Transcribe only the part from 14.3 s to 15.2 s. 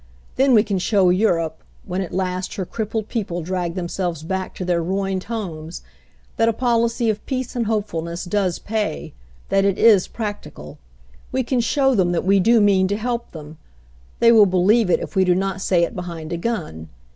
will believe it, if